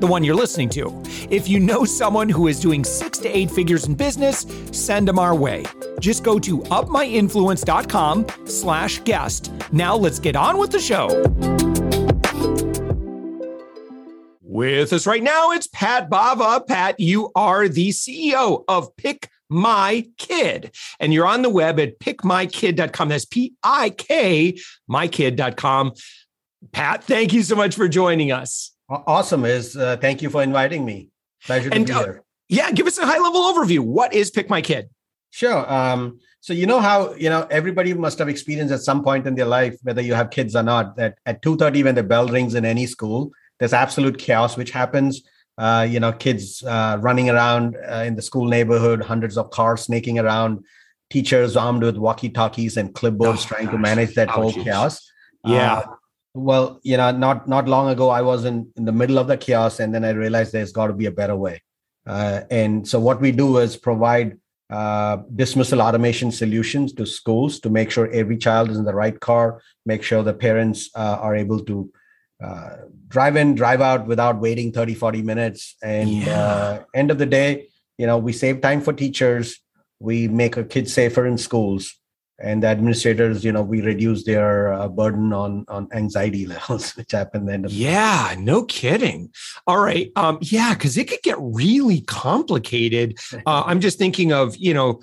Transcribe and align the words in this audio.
the 0.00 0.06
one 0.06 0.24
you're 0.24 0.34
listening 0.34 0.68
to. 0.70 1.02
If 1.30 1.48
you 1.48 1.60
know 1.60 1.84
someone 1.84 2.28
who 2.28 2.46
is 2.48 2.60
doing 2.60 2.84
six 2.84 3.18
to 3.18 3.28
eight 3.28 3.50
figures 3.50 3.86
in 3.86 3.94
business, 3.94 4.46
send 4.72 5.08
them 5.08 5.18
our 5.18 5.34
way. 5.34 5.64
Just 6.00 6.22
go 6.22 6.38
to 6.38 6.58
upmyinfluence.com 6.58 8.26
slash 8.46 9.00
guest. 9.00 9.52
Now 9.72 9.96
let's 9.96 10.18
get 10.18 10.36
on 10.36 10.58
with 10.58 10.70
the 10.70 10.80
show. 10.80 11.08
With 14.56 14.94
us 14.94 15.06
right 15.06 15.22
now, 15.22 15.50
it's 15.50 15.66
Pat 15.66 16.08
Bhava. 16.08 16.66
Pat, 16.66 16.98
you 16.98 17.30
are 17.34 17.68
the 17.68 17.90
CEO 17.90 18.64
of 18.68 18.96
Pick 18.96 19.28
My 19.50 20.06
Kid, 20.16 20.74
and 20.98 21.12
you're 21.12 21.26
on 21.26 21.42
the 21.42 21.50
web 21.50 21.78
at 21.78 21.98
pikmykid.com. 21.98 23.10
That's 23.10 23.26
P 23.26 23.52
I 23.62 23.90
K, 23.90 24.56
mykid.com. 24.90 25.92
Pat, 26.72 27.04
thank 27.04 27.34
you 27.34 27.42
so 27.42 27.54
much 27.54 27.74
for 27.74 27.86
joining 27.86 28.32
us. 28.32 28.75
Awesome. 28.88 29.44
Is 29.44 29.76
uh, 29.76 29.96
thank 29.96 30.22
you 30.22 30.30
for 30.30 30.42
inviting 30.42 30.84
me. 30.84 31.10
Pleasure 31.44 31.70
to 31.70 31.84
be 31.84 31.92
uh, 31.92 31.98
here. 32.04 32.22
Yeah, 32.48 32.70
give 32.70 32.86
us 32.86 32.98
a 32.98 33.06
high 33.06 33.18
level 33.18 33.40
overview. 33.40 33.80
What 33.80 34.14
is 34.14 34.30
Pikmykid? 34.30 34.88
Sure. 35.30 35.70
Um, 35.70 36.20
so 36.40 36.52
you 36.52 36.66
know 36.66 36.80
how 36.80 37.12
you 37.14 37.28
know 37.28 37.46
everybody 37.50 37.92
must 37.92 38.18
have 38.20 38.28
experienced 38.28 38.72
at 38.72 38.80
some 38.80 39.02
point 39.02 39.26
in 39.26 39.34
their 39.34 39.46
life, 39.46 39.76
whether 39.82 40.00
you 40.00 40.14
have 40.14 40.30
kids 40.30 40.54
or 40.54 40.62
not, 40.62 40.96
that 40.96 41.18
at 41.26 41.42
two 41.42 41.56
thirty 41.56 41.82
when 41.82 41.96
the 41.96 42.04
bell 42.04 42.28
rings 42.28 42.54
in 42.54 42.64
any 42.64 42.86
school, 42.86 43.32
there's 43.58 43.72
absolute 43.72 44.18
chaos 44.18 44.56
which 44.56 44.70
happens. 44.70 45.22
Uh, 45.58 45.86
you 45.88 45.98
know, 45.98 46.12
kids 46.12 46.62
uh, 46.64 46.98
running 47.00 47.30
around 47.30 47.76
uh, 47.90 48.04
in 48.06 48.14
the 48.14 48.22
school 48.22 48.46
neighborhood, 48.46 49.02
hundreds 49.02 49.36
of 49.36 49.50
cars 49.50 49.80
snaking 49.82 50.18
around, 50.18 50.62
teachers 51.10 51.56
armed 51.56 51.82
with 51.82 51.96
walkie 51.96 52.28
talkies 52.28 52.76
and 52.76 52.94
clipboards 52.94 53.44
oh, 53.44 53.48
trying 53.48 53.64
gosh. 53.64 53.74
to 53.74 53.78
manage 53.78 54.14
that 54.14 54.28
oh, 54.28 54.32
whole 54.32 54.52
geez. 54.52 54.64
chaos. 54.64 55.12
Yeah. 55.44 55.84
Well 56.36 56.80
you 56.82 56.98
know 56.98 57.10
not 57.12 57.48
not 57.48 57.66
long 57.66 57.88
ago 57.88 58.10
i 58.10 58.20
was 58.20 58.44
in, 58.44 58.70
in 58.76 58.84
the 58.84 58.92
middle 58.92 59.18
of 59.18 59.26
the 59.26 59.38
chaos 59.38 59.80
and 59.80 59.94
then 59.94 60.04
i 60.04 60.10
realized 60.10 60.52
there's 60.52 60.70
got 60.70 60.88
to 60.88 60.92
be 60.92 61.06
a 61.06 61.10
better 61.10 61.34
way. 61.34 61.62
Uh, 62.06 62.42
and 62.50 62.86
so 62.86 63.00
what 63.00 63.20
we 63.20 63.32
do 63.32 63.56
is 63.58 63.76
provide 63.76 64.38
uh, 64.68 65.16
dismissal 65.34 65.80
automation 65.80 66.30
solutions 66.30 66.92
to 66.92 67.06
schools 67.06 67.58
to 67.60 67.70
make 67.70 67.90
sure 67.90 68.10
every 68.12 68.36
child 68.36 68.70
is 68.70 68.76
in 68.76 68.84
the 68.84 68.94
right 68.94 69.18
car 69.20 69.62
make 69.86 70.02
sure 70.02 70.22
the 70.22 70.34
parents 70.34 70.90
uh, 70.94 71.18
are 71.20 71.34
able 71.34 71.64
to 71.64 71.90
uh, 72.44 72.76
drive 73.08 73.36
in 73.36 73.54
drive 73.54 73.80
out 73.80 74.06
without 74.06 74.38
waiting 74.38 74.72
30 74.72 74.94
40 74.94 75.22
minutes. 75.22 75.74
And 75.82 76.10
yeah. 76.10 76.40
Uh, 76.40 76.84
end 76.94 77.10
of 77.10 77.18
the 77.18 77.26
day 77.26 77.68
you 77.96 78.06
know 78.06 78.18
we 78.18 78.32
save 78.32 78.60
time 78.60 78.82
for 78.82 78.92
teachers. 78.92 79.58
We 79.98 80.28
make 80.28 80.58
our 80.58 80.64
kids 80.64 80.92
safer 80.92 81.26
in 81.26 81.38
schools 81.38 81.96
and 82.38 82.62
the 82.62 82.66
administrators 82.66 83.44
you 83.44 83.52
know 83.52 83.62
we 83.62 83.80
reduce 83.80 84.24
their 84.24 84.72
uh, 84.72 84.88
burden 84.88 85.32
on 85.32 85.64
on 85.68 85.88
anxiety 85.92 86.46
levels 86.54 86.96
which 86.96 87.12
happen 87.12 87.46
then. 87.46 87.66
Yeah 87.68 88.34
no 88.38 88.64
kidding. 88.64 89.30
All 89.66 89.80
right 89.80 90.10
um 90.16 90.38
yeah 90.40 90.74
because 90.74 90.96
it 90.96 91.08
could 91.08 91.22
get 91.22 91.36
really 91.40 92.00
complicated. 92.02 93.18
Uh, 93.46 93.62
i'm 93.66 93.80
just 93.80 93.98
thinking 93.98 94.32
of 94.32 94.56
you 94.56 94.72
know 94.74 95.00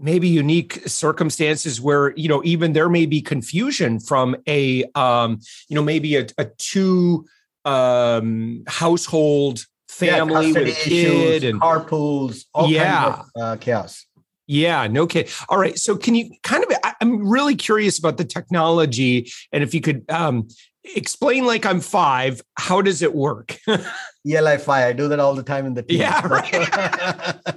maybe 0.00 0.28
unique 0.28 0.80
circumstances 0.86 1.80
where 1.80 2.14
you 2.16 2.28
know 2.28 2.42
even 2.44 2.72
there 2.72 2.88
may 2.88 3.06
be 3.06 3.20
confusion 3.20 4.00
from 4.00 4.36
a 4.48 4.84
um 4.94 5.38
you 5.68 5.76
know 5.76 5.82
maybe 5.82 6.16
a, 6.16 6.26
a 6.38 6.46
two 6.58 7.24
um 7.64 8.62
household 8.66 9.66
family 9.88 10.48
yeah, 10.48 10.60
with 10.60 10.68
a 10.68 10.72
kid 10.72 11.32
issues, 11.32 11.44
and 11.44 11.60
carpools 11.60 12.44
all 12.54 12.68
yeah. 12.68 13.02
kinds 13.02 13.30
of, 13.36 13.42
uh, 13.42 13.56
chaos 13.56 14.06
yeah, 14.50 14.88
no 14.88 15.06
kidding. 15.06 15.32
All 15.48 15.58
right. 15.58 15.78
So, 15.78 15.96
can 15.96 16.16
you 16.16 16.32
kind 16.42 16.64
of, 16.64 16.72
I'm 17.00 17.28
really 17.28 17.54
curious 17.54 18.00
about 18.00 18.16
the 18.16 18.24
technology. 18.24 19.30
And 19.52 19.62
if 19.62 19.74
you 19.74 19.80
could 19.80 20.04
um, 20.10 20.48
explain, 20.96 21.46
like 21.46 21.64
I'm 21.64 21.78
five, 21.78 22.42
how 22.56 22.82
does 22.82 23.00
it 23.00 23.14
work? 23.14 23.56
ELI 24.28 24.58
five. 24.58 24.88
I 24.88 24.92
do 24.92 25.06
that 25.06 25.20
all 25.20 25.36
the 25.36 25.44
time 25.44 25.66
in 25.66 25.74
the 25.74 25.84
team. 25.84 26.00
Yeah. 26.00 26.26
Right. 26.26 26.68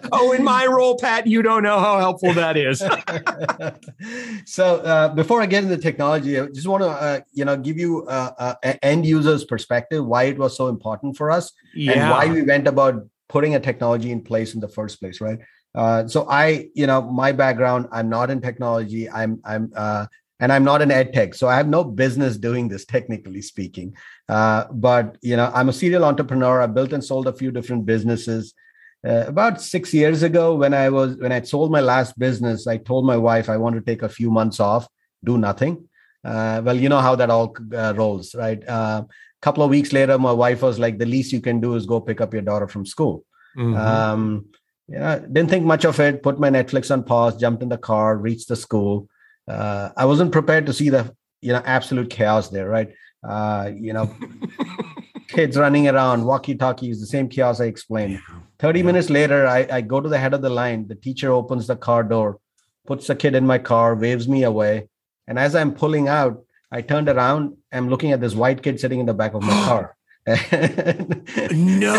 oh, 0.12 0.34
in 0.34 0.44
my 0.44 0.68
role, 0.68 1.00
Pat, 1.00 1.26
you 1.26 1.42
don't 1.42 1.64
know 1.64 1.80
how 1.80 1.98
helpful 1.98 2.32
that 2.34 2.58
is. 2.58 2.78
so, 4.46 4.78
uh, 4.82 5.10
before 5.16 5.42
I 5.42 5.48
get 5.48 5.64
into 5.64 5.76
the 5.76 5.82
technology, 5.82 6.40
I 6.40 6.46
just 6.46 6.68
want 6.68 6.84
to, 6.84 6.90
uh, 6.90 7.22
you 7.32 7.44
know, 7.44 7.58
give 7.58 7.80
you 7.80 8.06
uh, 8.06 8.54
end 8.84 9.08
users 9.08 9.46
perspective 9.46 10.06
why 10.06 10.26
it 10.26 10.38
was 10.38 10.56
so 10.56 10.68
important 10.68 11.18
for 11.18 11.32
us 11.32 11.52
yeah. 11.74 11.94
and 11.94 12.12
why 12.12 12.32
we 12.32 12.44
went 12.44 12.68
about 12.68 13.08
putting 13.30 13.56
a 13.56 13.60
technology 13.60 14.12
in 14.12 14.22
place 14.22 14.54
in 14.54 14.60
the 14.60 14.70
first 14.70 15.00
place, 15.00 15.20
right? 15.20 15.40
Uh, 15.76 16.08
so 16.08 16.28
I, 16.30 16.70
you 16.76 16.86
know, 16.88 17.02
my 17.02 17.32
background, 17.32 17.88
I'm 17.92 18.10
not 18.10 18.30
in 18.30 18.42
technology. 18.42 19.10
I'm, 19.10 19.42
I'm, 19.44 19.72
uh, 19.76 20.06
and 20.40 20.52
I'm 20.52 20.66
not 20.66 20.82
an 20.82 20.92
ed 20.92 21.14
tech, 21.14 21.36
so 21.36 21.48
I 21.48 21.56
have 21.56 21.70
no 21.70 21.86
business 21.86 22.38
doing 22.38 22.68
this, 22.68 22.84
technically 22.86 23.42
speaking. 23.42 23.96
Uh, 24.28 24.66
but 24.72 25.18
you 25.22 25.38
know, 25.38 25.50
I'm 25.54 25.70
a 25.70 25.74
serial 25.74 26.04
entrepreneur. 26.04 26.62
I 26.62 26.68
built 26.68 26.92
and 26.92 27.02
sold 27.04 27.28
a 27.28 27.34
few 27.34 27.50
different 27.50 27.86
businesses. 27.86 28.54
Uh, 29.08 29.24
about 29.28 29.62
six 29.62 29.94
years 29.94 30.22
ago, 30.22 30.56
when 30.56 30.74
I 30.74 30.90
was 30.90 31.16
when 31.16 31.32
I 31.32 31.42
sold 31.42 31.72
my 31.72 31.80
last 31.80 32.20
business, 32.20 32.68
I 32.68 32.76
told 32.76 33.06
my 33.06 33.16
wife 33.16 33.48
I 33.48 33.56
want 33.56 33.76
to 33.76 33.82
take 33.82 34.02
a 34.02 34.10
few 34.10 34.30
months 34.32 34.60
off, 34.60 34.86
do 35.24 35.38
nothing. 35.38 35.88
Uh, 36.26 36.62
well, 36.64 36.76
you 36.76 36.90
know 36.90 37.00
how 37.00 37.16
that 37.16 37.30
all 37.30 37.56
uh, 37.74 37.94
rolls, 37.96 38.36
right? 38.36 38.62
A 38.68 39.06
couple 39.42 39.64
of 39.64 39.70
weeks 39.70 39.94
later, 39.94 40.18
my 40.18 40.32
wife 40.32 40.62
was 40.62 40.78
like, 40.78 40.98
"The 40.98 41.06
least 41.06 41.32
you 41.32 41.42
can 41.42 41.62
do 41.62 41.76
is 41.76 41.86
go 41.86 42.02
pick 42.02 42.20
up 42.20 42.34
your 42.34 42.42
daughter 42.42 42.68
from 42.68 42.86
school." 42.86 43.24
Mm-hmm. 43.58 43.76
Um, 43.76 44.46
yeah, 44.94 45.20
didn't 45.20 45.50
think 45.50 45.66
much 45.66 45.86
of 45.86 46.00
it. 46.00 46.22
Put 46.22 46.40
my 46.40 46.52
Netflix 46.52 46.92
on 46.92 47.04
pause. 47.04 47.36
Jumped 47.36 47.64
in 47.64 47.70
the 47.70 47.78
car. 47.78 48.16
Reached 48.16 48.48
the 48.48 48.56
school. 48.56 49.10
Uh, 49.48 49.90
I 49.98 50.06
wasn't 50.06 50.32
prepared 50.32 50.68
to 50.68 50.74
see 50.74 50.90
the 50.90 51.16
you 51.42 51.52
know 51.52 51.64
absolute 51.66 52.10
chaos 52.12 52.50
there. 52.50 52.70
Right. 52.70 52.94
Uh, 53.28 53.72
you 53.76 53.94
know, 53.94 54.14
kids 55.30 55.58
running 55.58 55.88
around, 55.88 56.26
walkie 56.26 56.56
talkies, 56.56 57.00
the 57.00 57.08
same 57.08 57.28
chaos 57.28 57.60
I 57.60 57.66
explained. 57.66 58.14
Yeah. 58.14 58.40
30 58.60 58.80
yeah. 58.80 58.86
minutes 58.86 59.10
later, 59.10 59.48
I, 59.48 59.68
I 59.72 59.82
go 59.82 60.00
to 60.00 60.10
the 60.10 60.18
head 60.18 60.34
of 60.34 60.42
the 60.42 60.50
line. 60.50 60.88
The 60.88 60.96
teacher 60.96 61.32
opens 61.32 61.66
the 61.66 61.76
car 61.76 62.04
door, 62.04 62.40
puts 62.86 63.08
the 63.08 63.16
kid 63.16 63.34
in 63.34 63.48
my 63.48 63.58
car, 63.58 63.96
waves 63.96 64.28
me 64.28 64.44
away. 64.44 64.90
And 65.28 65.40
as 65.40 65.56
I'm 65.56 65.74
pulling 65.74 66.08
out, 66.08 66.44
I 66.72 66.82
turned 66.82 67.10
around. 67.10 67.58
I'm 67.72 67.90
looking 67.90 68.12
at 68.12 68.22
this 68.22 68.36
white 68.36 68.62
kid 68.62 68.80
sitting 68.80 69.00
in 69.00 69.06
the 69.06 69.14
back 69.14 69.34
of 69.34 69.42
my 69.42 69.50
car. 69.68 69.96
No. 71.52 71.98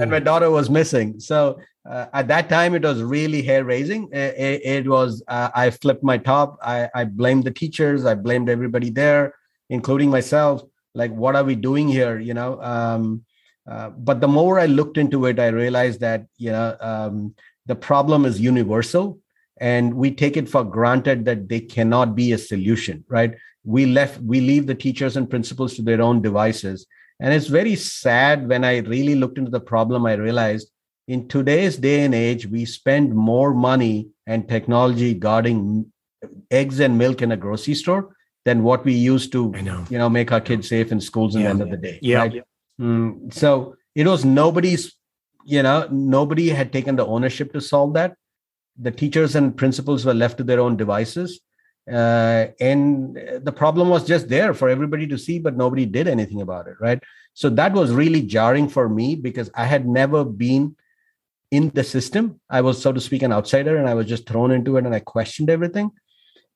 and 0.00 0.10
my 0.10 0.18
daughter 0.18 0.50
was 0.50 0.68
missing. 0.68 1.20
So 1.20 1.60
uh, 1.88 2.06
at 2.12 2.26
that 2.28 2.48
time, 2.48 2.74
it 2.74 2.82
was 2.82 3.02
really 3.02 3.42
hair 3.42 3.64
raising. 3.64 4.08
It, 4.12 4.34
it, 4.36 4.64
it 4.64 4.88
was, 4.88 5.22
uh, 5.28 5.50
I 5.54 5.70
flipped 5.70 6.02
my 6.02 6.18
top. 6.18 6.58
I, 6.62 6.88
I 6.94 7.04
blamed 7.04 7.44
the 7.44 7.50
teachers. 7.50 8.04
I 8.04 8.14
blamed 8.14 8.48
everybody 8.48 8.90
there, 8.90 9.34
including 9.70 10.10
myself. 10.10 10.62
Like, 10.94 11.12
what 11.12 11.36
are 11.36 11.44
we 11.44 11.54
doing 11.54 11.88
here? 11.88 12.18
You 12.18 12.34
know? 12.34 12.60
Um, 12.60 13.24
uh, 13.70 13.90
but 13.90 14.20
the 14.20 14.28
more 14.28 14.58
I 14.58 14.66
looked 14.66 14.98
into 14.98 15.26
it, 15.26 15.38
I 15.38 15.48
realized 15.48 16.00
that, 16.00 16.26
you 16.36 16.50
know, 16.50 16.76
um, 16.80 17.34
the 17.66 17.76
problem 17.76 18.24
is 18.24 18.40
universal 18.40 19.20
and 19.60 19.94
we 19.94 20.10
take 20.10 20.36
it 20.36 20.48
for 20.48 20.64
granted 20.64 21.24
that 21.26 21.48
they 21.48 21.60
cannot 21.60 22.16
be 22.16 22.32
a 22.32 22.38
solution, 22.38 23.04
right? 23.08 23.34
We 23.64 23.86
left 23.86 24.20
we 24.22 24.40
leave 24.40 24.66
the 24.66 24.74
teachers 24.74 25.16
and 25.16 25.30
principals 25.30 25.74
to 25.74 25.82
their 25.82 26.02
own 26.02 26.20
devices 26.20 26.86
and 27.20 27.32
it's 27.32 27.46
very 27.46 27.76
sad 27.76 28.48
when 28.48 28.64
i 28.64 28.78
really 28.78 29.14
looked 29.14 29.38
into 29.38 29.50
the 29.50 29.60
problem 29.60 30.06
i 30.06 30.14
realized 30.14 30.70
in 31.08 31.28
today's 31.28 31.76
day 31.76 32.04
and 32.04 32.14
age 32.14 32.46
we 32.46 32.64
spend 32.64 33.14
more 33.14 33.54
money 33.54 34.08
and 34.26 34.48
technology 34.48 35.14
guarding 35.14 35.86
eggs 36.50 36.80
and 36.80 36.96
milk 36.96 37.22
in 37.22 37.32
a 37.32 37.36
grocery 37.36 37.74
store 37.74 38.16
than 38.44 38.62
what 38.62 38.84
we 38.84 38.92
used 38.92 39.30
to 39.32 39.52
you 39.90 39.98
know 39.98 40.08
make 40.08 40.32
our 40.32 40.40
kids 40.40 40.68
safe 40.68 40.90
in 40.90 41.00
schools 41.00 41.34
in 41.34 41.42
yeah. 41.42 41.48
the 41.48 41.50
end 41.50 41.62
of 41.62 41.70
the 41.70 41.76
day 41.76 41.98
yeah, 42.02 42.18
right? 42.18 42.34
yeah. 42.34 42.42
Mm, 42.80 43.32
so 43.32 43.76
it 43.94 44.06
was 44.06 44.24
nobody's 44.24 44.96
you 45.44 45.62
know 45.62 45.86
nobody 45.90 46.48
had 46.48 46.72
taken 46.72 46.96
the 46.96 47.06
ownership 47.06 47.52
to 47.52 47.60
solve 47.60 47.94
that 47.94 48.16
the 48.78 48.90
teachers 48.90 49.36
and 49.36 49.56
principals 49.56 50.04
were 50.04 50.14
left 50.14 50.38
to 50.38 50.44
their 50.44 50.60
own 50.60 50.76
devices 50.76 51.40
uh, 51.90 52.46
and 52.60 53.16
the 53.42 53.52
problem 53.52 53.88
was 53.88 54.06
just 54.06 54.28
there 54.28 54.54
for 54.54 54.68
everybody 54.68 55.06
to 55.06 55.18
see 55.18 55.38
but 55.38 55.56
nobody 55.56 55.86
did 55.86 56.06
anything 56.06 56.40
about 56.40 56.66
it 56.66 56.76
right 56.80 57.02
so 57.34 57.48
that 57.48 57.72
was 57.72 57.92
really 57.92 58.22
jarring 58.22 58.68
for 58.68 58.88
me 58.88 59.14
because 59.16 59.50
i 59.54 59.64
had 59.64 59.86
never 59.86 60.24
been 60.24 60.76
in 61.50 61.70
the 61.70 61.84
system 61.84 62.40
i 62.50 62.60
was 62.60 62.80
so 62.80 62.92
to 62.92 63.00
speak 63.00 63.22
an 63.22 63.32
outsider 63.32 63.76
and 63.76 63.88
i 63.88 63.94
was 63.94 64.06
just 64.06 64.28
thrown 64.28 64.52
into 64.52 64.76
it 64.76 64.86
and 64.86 64.94
i 64.94 65.00
questioned 65.00 65.50
everything 65.50 65.90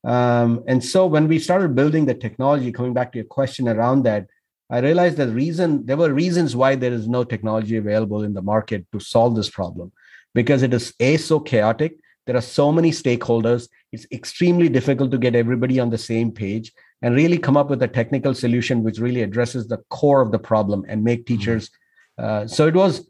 um, 0.05 0.63
and 0.69 0.85
so 0.85 1.07
when 1.07 1.27
we 1.27 1.41
started 1.41 1.75
building 1.75 2.07
the 2.07 2.15
technology 2.15 2.71
coming 2.71 2.95
back 2.95 3.11
to 3.13 3.19
your 3.19 3.27
question 3.27 3.67
around 3.67 4.05
that 4.05 4.27
I 4.69 4.79
realized 4.79 5.17
the 5.17 5.29
reason 5.29 5.87
there 5.87 5.97
were 5.97 6.13
reasons 6.13 6.57
why 6.57 6.75
there 6.75 6.93
is 6.93 7.07
no 7.07 7.23
technology 7.23 7.77
available 7.77 8.23
in 8.25 8.35
the 8.35 8.43
market 8.43 8.87
to 8.93 9.01
solve 9.01 9.37
this 9.37 9.51
problem 9.51 9.93
because 10.35 10.63
it 10.63 10.75
is 10.75 10.93
a 10.99 11.17
so 11.17 11.39
chaotic. 11.39 11.99
There 12.27 12.37
are 12.37 12.43
so 12.43 12.73
many 12.73 12.91
stakeholders. 12.91 13.69
It's 13.93 14.07
extremely 14.13 14.69
difficult 14.69 15.11
to 15.13 15.19
get 15.19 15.35
everybody 15.35 15.79
on 15.79 15.91
the 15.91 15.99
same 15.99 16.33
page 16.33 16.73
and 17.03 17.15
really 17.15 17.39
come 17.39 17.57
up 17.57 17.71
with 17.71 17.83
a 17.83 17.89
technical 17.89 18.35
solution 18.35 18.83
which 18.83 18.99
really 18.99 19.23
addresses 19.23 19.69
the 19.69 19.79
core 19.91 20.21
of 20.21 20.33
the 20.33 20.39
problem 20.39 20.85
and 20.89 21.05
make 21.05 21.21
mm-hmm. 21.21 21.37
teachers. 21.37 21.71
Uh, 22.19 22.47
so 22.47 22.67
it 22.67 22.75
was 22.75 23.09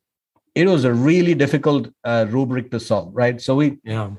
it 0.54 0.66
was 0.66 0.84
a 0.84 0.92
really 0.92 1.34
difficult 1.34 1.88
uh, 2.04 2.26
rubric 2.30 2.70
to 2.70 2.80
solve, 2.80 3.10
right? 3.14 3.40
So 3.40 3.56
we 3.56 3.78
yeah. 3.84 4.10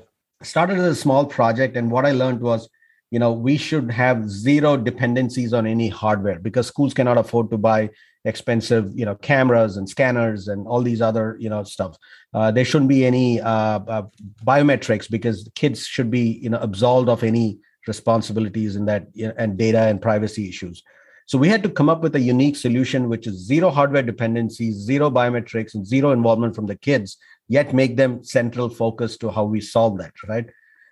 started 0.42 0.78
as 0.78 0.84
a 0.84 0.94
small 0.94 1.26
project, 1.26 1.76
and 1.76 1.90
what 1.90 2.06
I 2.06 2.12
learned 2.12 2.40
was 2.40 2.68
you 3.10 3.18
know 3.18 3.32
we 3.32 3.56
should 3.56 3.90
have 3.90 4.28
zero 4.28 4.76
dependencies 4.76 5.52
on 5.52 5.66
any 5.66 5.88
hardware 5.88 6.38
because 6.38 6.66
schools 6.66 6.94
cannot 6.94 7.18
afford 7.18 7.50
to 7.50 7.58
buy 7.58 7.90
expensive 8.24 8.92
you 8.98 9.04
know 9.04 9.14
cameras 9.14 9.76
and 9.76 9.88
scanners 9.88 10.48
and 10.48 10.66
all 10.66 10.82
these 10.82 11.00
other 11.00 11.36
you 11.38 11.48
know 11.48 11.62
stuff. 11.64 11.96
Uh, 12.34 12.50
there 12.50 12.64
shouldn't 12.64 12.88
be 12.88 13.06
any 13.06 13.40
uh, 13.40 13.80
uh, 13.80 14.02
biometrics 14.44 15.10
because 15.10 15.48
kids 15.54 15.86
should 15.86 16.10
be 16.10 16.38
you 16.42 16.50
know 16.50 16.58
absolved 16.58 17.08
of 17.08 17.22
any 17.22 17.58
responsibilities 17.86 18.76
in 18.76 18.84
that 18.84 19.06
you 19.14 19.26
know, 19.26 19.34
and 19.38 19.56
data 19.56 19.82
and 19.82 20.02
privacy 20.02 20.48
issues. 20.48 20.82
So 21.26 21.36
we 21.36 21.48
had 21.48 21.62
to 21.62 21.68
come 21.70 21.90
up 21.90 22.00
with 22.00 22.16
a 22.16 22.20
unique 22.20 22.56
solution 22.56 23.08
which 23.08 23.26
is 23.26 23.34
zero 23.34 23.70
hardware 23.70 24.02
dependencies 24.02 24.76
zero 24.76 25.10
biometrics 25.10 25.74
and 25.74 25.86
zero 25.86 26.12
involvement 26.12 26.54
from 26.54 26.66
the 26.66 26.76
kids 26.76 27.16
yet 27.48 27.72
make 27.72 27.96
them 27.96 28.24
central 28.24 28.68
focus 28.68 29.16
to 29.18 29.30
how 29.30 29.44
we 29.44 29.60
solve 29.60 29.98
that 29.98 30.12
right? 30.26 30.46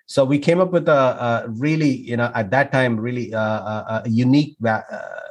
So 0.07 0.25
we 0.25 0.39
came 0.39 0.61
up 0.61 0.71
with 0.71 0.89
a, 0.89 0.93
a 0.93 1.49
really, 1.49 1.91
you 1.91 2.17
know, 2.17 2.31
at 2.35 2.51
that 2.53 2.71
time, 2.71 2.99
really 2.99 3.35
uh, 3.35 3.41
a, 3.41 4.03
a 4.05 4.09
unique 4.09 4.57
uh, 4.65 4.83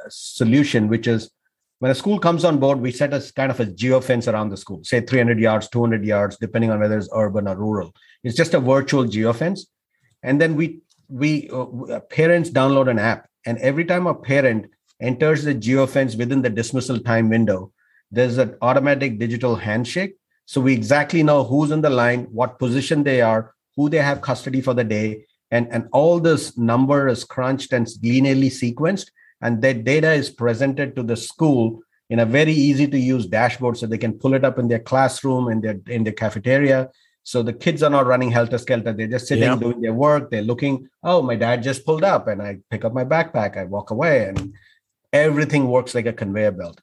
solution, 0.08 0.88
which 0.88 1.06
is 1.06 1.30
when 1.78 1.90
a 1.90 1.94
school 1.94 2.18
comes 2.18 2.44
on 2.44 2.58
board, 2.58 2.80
we 2.80 2.90
set 2.90 3.12
a 3.12 3.32
kind 3.34 3.50
of 3.50 3.60
a 3.60 3.66
geofence 3.66 4.32
around 4.32 4.48
the 4.48 4.56
school, 4.56 4.82
say 4.82 5.00
300 5.00 5.38
yards, 5.38 5.68
200 5.68 6.04
yards, 6.04 6.36
depending 6.38 6.70
on 6.70 6.80
whether 6.80 6.96
it's 6.96 7.08
urban 7.12 7.46
or 7.46 7.56
rural. 7.56 7.94
It's 8.24 8.36
just 8.36 8.54
a 8.54 8.60
virtual 8.60 9.04
geofence, 9.04 9.60
and 10.22 10.40
then 10.40 10.56
we 10.56 10.80
we 11.08 11.48
uh, 11.50 12.00
parents 12.10 12.50
download 12.50 12.90
an 12.90 12.98
app, 12.98 13.28
and 13.44 13.58
every 13.58 13.84
time 13.84 14.06
a 14.06 14.14
parent 14.14 14.70
enters 15.00 15.44
the 15.44 15.54
geofence 15.54 16.16
within 16.16 16.42
the 16.42 16.50
dismissal 16.50 16.98
time 16.98 17.28
window, 17.28 17.72
there's 18.10 18.38
an 18.38 18.56
automatic 18.62 19.18
digital 19.18 19.56
handshake. 19.56 20.16
So 20.46 20.60
we 20.60 20.72
exactly 20.72 21.22
know 21.22 21.44
who's 21.44 21.72
in 21.72 21.80
the 21.80 21.90
line, 21.90 22.24
what 22.30 22.58
position 22.58 23.02
they 23.02 23.20
are, 23.20 23.54
who 23.76 23.88
they 23.90 23.98
have 23.98 24.20
custody 24.20 24.60
for 24.60 24.74
the 24.74 24.84
day, 24.84 25.26
and, 25.50 25.68
and 25.70 25.88
all 25.92 26.20
this 26.20 26.56
number 26.56 27.08
is 27.08 27.24
crunched 27.24 27.72
and 27.72 27.86
linearly 27.86 28.50
sequenced, 28.50 29.10
and 29.42 29.62
that 29.62 29.84
data 29.84 30.12
is 30.12 30.30
presented 30.30 30.96
to 30.96 31.02
the 31.02 31.16
school 31.16 31.80
in 32.08 32.20
a 32.20 32.26
very 32.26 32.52
easy 32.52 32.86
to 32.86 32.98
use 32.98 33.26
dashboard 33.26 33.76
so 33.76 33.86
they 33.86 33.98
can 33.98 34.18
pull 34.18 34.34
it 34.34 34.44
up 34.44 34.58
in 34.58 34.68
their 34.68 34.78
classroom 34.78 35.48
in 35.48 35.60
their 35.60 35.78
in 35.88 36.04
their 36.04 36.12
cafeteria. 36.12 36.90
So 37.24 37.42
the 37.42 37.52
kids 37.52 37.82
are 37.82 37.90
not 37.90 38.06
running 38.06 38.30
helter 38.30 38.58
skelter. 38.58 38.92
They're 38.92 39.08
just 39.08 39.26
sitting 39.26 39.44
yeah. 39.44 39.56
doing 39.56 39.80
their 39.80 39.92
work. 39.92 40.30
They're 40.30 40.42
looking 40.42 40.88
oh 41.02 41.22
my 41.22 41.36
dad 41.36 41.62
just 41.62 41.84
pulled 41.84 42.04
up 42.04 42.28
and 42.28 42.40
i 42.40 42.58
pick 42.70 42.84
up 42.84 42.94
my 42.94 43.04
backpack. 43.04 43.56
I 43.56 43.64
walk 43.64 43.90
away. 43.90 44.26
And 44.28 44.54
everything 45.12 45.68
works 45.68 45.94
like 45.94 46.06
a 46.06 46.12
conveyor 46.12 46.52
belt 46.52 46.80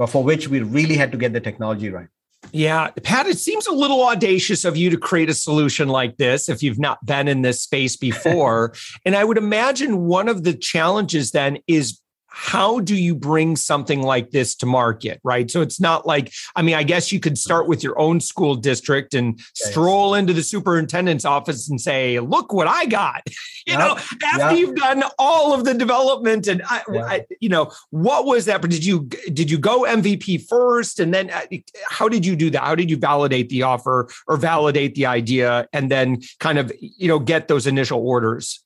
but 0.00 0.06
for 0.06 0.24
which 0.24 0.48
we 0.48 0.60
really 0.60 0.96
had 0.96 1.12
to 1.12 1.18
get 1.18 1.32
the 1.32 1.40
technology 1.40 1.90
right 1.90 2.08
yeah, 2.52 2.88
Pat, 3.02 3.26
it 3.26 3.38
seems 3.38 3.66
a 3.66 3.72
little 3.72 4.04
audacious 4.06 4.64
of 4.64 4.76
you 4.76 4.90
to 4.90 4.96
create 4.96 5.30
a 5.30 5.34
solution 5.34 5.88
like 5.88 6.16
this 6.16 6.48
if 6.48 6.62
you've 6.62 6.78
not 6.78 7.04
been 7.04 7.28
in 7.28 7.42
this 7.42 7.62
space 7.62 7.96
before. 7.96 8.74
and 9.04 9.14
I 9.14 9.24
would 9.24 9.38
imagine 9.38 10.06
one 10.06 10.28
of 10.28 10.42
the 10.44 10.54
challenges 10.54 11.30
then 11.30 11.58
is 11.66 12.00
how 12.30 12.80
do 12.80 12.94
you 12.94 13.14
bring 13.14 13.56
something 13.56 14.02
like 14.02 14.30
this 14.30 14.54
to 14.56 14.66
market 14.66 15.20
right? 15.24 15.50
So 15.50 15.60
it's 15.60 15.80
not 15.80 16.06
like 16.06 16.32
i 16.56 16.62
mean 16.62 16.74
i 16.74 16.82
guess 16.82 17.12
you 17.12 17.20
could 17.20 17.36
start 17.38 17.66
with 17.66 17.82
your 17.82 17.98
own 17.98 18.20
school 18.20 18.54
district 18.54 19.14
and 19.14 19.38
yes. 19.38 19.70
stroll 19.70 20.14
into 20.14 20.32
the 20.32 20.42
superintendent's 20.42 21.24
office 21.24 21.68
and 21.68 21.80
say 21.80 22.20
look 22.20 22.52
what 22.52 22.66
i 22.66 22.86
got. 22.86 23.22
You 23.66 23.74
yep. 23.74 23.80
know 23.80 23.94
after 24.24 24.50
yep. 24.50 24.56
you've 24.56 24.74
done 24.74 25.04
all 25.18 25.52
of 25.52 25.64
the 25.66 25.74
development 25.74 26.48
and 26.48 26.62
I, 26.64 26.82
I, 26.88 27.26
you 27.40 27.50
know 27.50 27.70
what 27.90 28.24
was 28.24 28.46
that? 28.46 28.62
But 28.62 28.70
did 28.70 28.84
you 28.84 29.06
did 29.32 29.50
you 29.50 29.58
go 29.58 29.82
mvp 29.82 30.48
first? 30.48 30.98
And 30.98 31.12
then 31.12 31.30
uh, 31.30 31.42
how 31.88 32.08
did 32.08 32.24
you 32.24 32.36
do 32.36 32.50
that? 32.50 32.62
How 32.62 32.74
did 32.74 32.90
you 32.90 32.96
validate 32.96 33.50
the 33.50 33.62
offer 33.62 34.08
or 34.26 34.38
validate 34.38 34.94
the 34.94 35.06
idea 35.06 35.68
and 35.72 35.90
then 35.90 36.22
kind 36.38 36.58
of 36.58 36.72
you 36.80 37.08
know 37.08 37.18
get 37.18 37.48
those 37.48 37.66
initial 37.66 38.00
orders? 38.00 38.64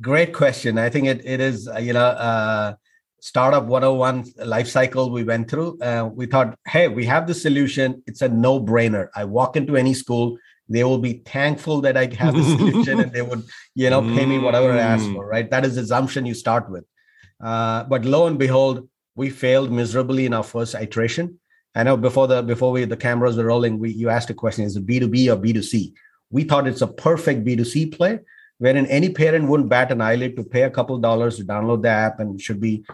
Great 0.00 0.32
question. 0.34 0.78
I 0.78 0.90
think 0.90 1.06
it, 1.06 1.22
it 1.24 1.40
is 1.40 1.68
uh, 1.68 1.78
you 1.78 1.92
know 1.92 2.04
uh, 2.04 2.74
startup 3.20 3.64
101 3.64 4.32
life 4.44 4.68
cycle 4.68 5.10
we 5.10 5.24
went 5.24 5.50
through 5.50 5.78
uh, 5.80 6.08
we 6.12 6.26
thought 6.26 6.58
hey 6.66 6.88
we 6.88 7.04
have 7.04 7.26
the 7.26 7.34
solution. 7.34 8.02
It's 8.06 8.22
a 8.22 8.28
no 8.28 8.60
brainer 8.60 9.08
i 9.14 9.24
walk 9.24 9.56
into 9.56 9.76
any 9.76 9.94
school 9.94 10.38
they 10.68 10.84
will 10.84 10.98
be 10.98 11.22
thankful 11.24 11.80
that 11.80 11.96
i 11.96 12.12
have 12.14 12.34
the 12.34 12.42
solution 12.42 13.00
and 13.00 13.12
they 13.12 13.22
would 13.22 13.44
you 13.74 13.88
know 13.88 14.02
pay 14.02 14.26
me 14.26 14.38
whatever 14.38 14.72
i 14.72 14.78
ask 14.78 15.04
for 15.12 15.26
right? 15.26 15.50
That 15.50 15.64
is 15.64 15.76
the 15.76 15.82
assumption 15.82 16.26
you 16.26 16.34
start 16.34 16.70
with. 16.70 16.84
Uh, 17.42 17.84
but 17.84 18.04
lo 18.04 18.26
and 18.26 18.38
behold 18.38 18.88
we 19.14 19.30
failed 19.30 19.72
miserably 19.72 20.26
in 20.26 20.34
our 20.34 20.42
first 20.42 20.74
iteration. 20.74 21.40
I 21.74 21.82
know 21.82 21.96
before 21.96 22.26
the 22.26 22.42
before 22.42 22.72
we 22.72 22.84
the 22.84 22.96
cameras 22.96 23.36
were 23.36 23.44
rolling 23.44 23.78
we 23.78 23.92
you 23.92 24.08
asked 24.08 24.30
a 24.30 24.34
question 24.34 24.64
is 24.64 24.76
it 24.76 24.86
b2b 24.86 25.32
or 25.32 25.36
b2c 25.36 25.92
we 26.30 26.44
thought 26.44 26.66
it's 26.66 26.82
a 26.82 26.86
perfect 26.86 27.44
b2c 27.44 27.96
play 27.96 28.20
wherein 28.58 28.86
any 28.86 29.10
parent 29.10 29.48
wouldn't 29.48 29.68
bat 29.68 29.92
an 29.92 30.00
eyelid 30.00 30.36
to 30.36 30.44
pay 30.44 30.62
a 30.62 30.70
couple 30.70 30.98
dollars 30.98 31.36
to 31.36 31.44
download 31.44 31.82
the 31.82 31.88
app 31.88 32.20
and 32.20 32.40
should 32.40 32.60
be 32.60 32.84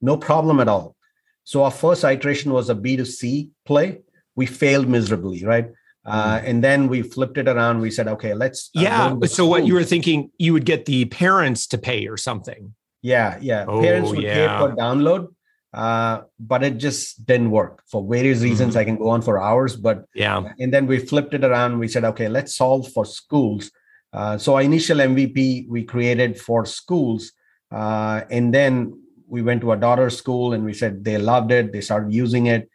no 0.00 0.16
problem 0.16 0.60
at 0.60 0.68
all. 0.68 0.96
So 1.44 1.64
our 1.64 1.70
first 1.70 2.04
iteration 2.04 2.52
was 2.52 2.68
a 2.68 2.74
B2C 2.74 3.48
play. 3.64 4.00
We 4.36 4.46
failed 4.46 4.88
miserably, 4.88 5.44
right? 5.44 5.70
Uh, 6.04 6.38
mm-hmm. 6.38 6.46
and 6.46 6.64
then 6.64 6.88
we 6.88 7.02
flipped 7.02 7.36
it 7.38 7.48
around. 7.48 7.80
We 7.80 7.90
said, 7.90 8.08
okay, 8.08 8.34
let's. 8.34 8.70
Uh, 8.76 8.80
yeah. 8.80 9.16
So 9.22 9.26
school. 9.26 9.50
what 9.50 9.66
you 9.66 9.74
were 9.74 9.84
thinking, 9.84 10.30
you 10.38 10.52
would 10.52 10.64
get 10.64 10.86
the 10.86 11.04
parents 11.06 11.66
to 11.68 11.78
pay 11.78 12.06
or 12.06 12.16
something. 12.16 12.74
Yeah, 13.02 13.38
yeah. 13.40 13.64
Oh, 13.68 13.80
parents 13.80 14.10
would 14.10 14.22
yeah. 14.22 14.58
pay 14.58 14.58
for 14.58 14.76
download, 14.76 15.28
uh, 15.72 16.22
but 16.40 16.64
it 16.64 16.78
just 16.78 17.26
didn't 17.26 17.50
work 17.50 17.82
for 17.90 18.06
various 18.06 18.42
reasons. 18.42 18.70
Mm-hmm. 18.70 18.80
I 18.80 18.84
can 18.84 18.96
go 18.96 19.10
on 19.10 19.22
for 19.22 19.40
hours, 19.40 19.76
but 19.76 20.04
yeah. 20.14 20.52
And 20.58 20.72
then 20.72 20.86
we 20.86 20.98
flipped 20.98 21.34
it 21.34 21.44
around. 21.44 21.78
We 21.78 21.88
said, 21.88 22.04
okay, 22.04 22.28
let's 22.28 22.56
solve 22.56 22.90
for 22.92 23.04
schools. 23.04 23.70
Uh, 24.12 24.38
so 24.38 24.54
our 24.54 24.62
initial 24.62 24.98
MVP 24.98 25.68
we 25.68 25.84
created 25.84 26.40
for 26.40 26.64
schools, 26.64 27.32
uh, 27.70 28.22
and 28.30 28.52
then 28.54 28.98
we 29.28 29.42
went 29.42 29.60
to 29.60 29.72
a 29.72 29.76
daughter's 29.76 30.16
school 30.16 30.52
and 30.52 30.64
we 30.64 30.72
said 30.72 31.04
they 31.04 31.18
loved 31.18 31.52
it 31.52 31.72
they 31.72 31.80
started 31.80 32.12
using 32.12 32.46
it. 32.46 32.68